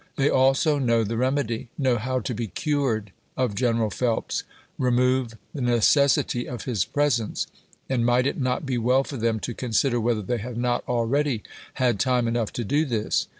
They 0.15 0.31
also 0.31 0.79
know 0.79 1.03
the 1.03 1.15
remedy— 1.15 1.69
know 1.87 1.99
how 1.99 2.21
to 2.21 2.33
be 2.33 2.47
cured 2.47 3.11
of 3.37 3.53
General 3.53 3.91
Phelps. 3.91 4.43
Remove 4.79 5.37
the 5.53 5.61
necessity 5.61 6.47
of 6.49 6.63
his 6.63 6.85
presence. 6.85 7.45
And 7.87 8.03
might 8.03 8.25
it 8.25 8.41
not 8.41 8.65
be 8.65 8.79
well 8.79 9.03
for 9.03 9.17
them 9.17 9.39
to 9.41 9.53
consider 9.53 10.01
whether 10.01 10.23
they 10.23 10.39
have 10.39 10.57
not 10.57 10.83
already 10.87 11.43
had 11.75 11.99
time 11.99 12.27
enough 12.27 12.51
to 12.53 12.63
do 12.63 12.83
this 12.83 13.27